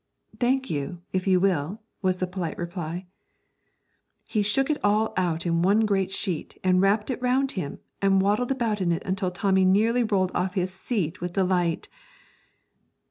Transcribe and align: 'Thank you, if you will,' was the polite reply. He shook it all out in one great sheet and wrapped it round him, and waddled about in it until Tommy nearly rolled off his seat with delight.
'Thank 0.39 0.67
you, 0.67 0.99
if 1.13 1.27
you 1.27 1.39
will,' 1.39 1.79
was 2.01 2.17
the 2.17 2.25
polite 2.25 2.57
reply. 2.57 3.05
He 4.25 4.41
shook 4.41 4.71
it 4.71 4.83
all 4.83 5.13
out 5.15 5.45
in 5.45 5.61
one 5.61 5.81
great 5.81 6.09
sheet 6.09 6.57
and 6.63 6.81
wrapped 6.81 7.11
it 7.11 7.21
round 7.21 7.51
him, 7.51 7.77
and 8.01 8.19
waddled 8.19 8.49
about 8.49 8.81
in 8.81 8.91
it 8.91 9.03
until 9.05 9.29
Tommy 9.29 9.63
nearly 9.63 10.03
rolled 10.03 10.31
off 10.33 10.55
his 10.55 10.73
seat 10.73 11.21
with 11.21 11.33
delight. 11.33 11.87